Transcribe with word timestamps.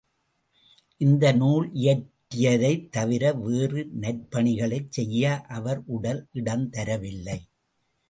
இந்த 1.01 1.31
நூல் 1.31 1.67
இயற்றியதைத் 1.73 2.89
தவிர, 2.89 3.33
வேறு 3.41 3.83
நற்பணிகளைச் 4.01 4.91
செய்ய 4.91 5.23
அவர் 5.51 5.81
உடல் 5.87 6.27
இடந்தரவில்லை. 6.33 7.39